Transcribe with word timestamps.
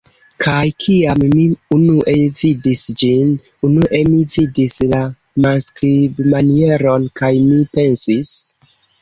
Kaj 0.43 0.69
kiam 0.83 1.19
mi 1.33 1.43
unue 1.75 2.15
vidis 2.39 2.81
ĝin, 3.01 3.35
unue 3.69 4.01
mi 4.15 4.23
vidis 4.37 4.79
la 4.95 5.03
manskribmanieron, 5.47 7.07
kaj 7.23 7.33
mi 7.53 7.63
pensis: 7.77 8.35